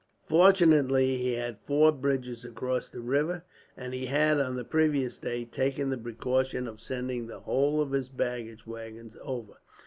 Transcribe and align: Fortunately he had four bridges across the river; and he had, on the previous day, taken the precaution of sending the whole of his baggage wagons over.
Fortunately 0.27 1.15
he 1.17 1.33
had 1.33 1.59
four 1.67 1.91
bridges 1.91 2.43
across 2.43 2.89
the 2.89 3.01
river; 3.01 3.43
and 3.77 3.93
he 3.93 4.07
had, 4.07 4.39
on 4.39 4.55
the 4.55 4.63
previous 4.63 5.19
day, 5.19 5.45
taken 5.45 5.91
the 5.91 5.95
precaution 5.99 6.67
of 6.67 6.81
sending 6.81 7.27
the 7.27 7.41
whole 7.41 7.79
of 7.79 7.91
his 7.91 8.09
baggage 8.09 8.65
wagons 8.65 9.15
over. 9.21 9.57